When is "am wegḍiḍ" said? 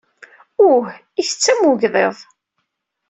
1.51-2.17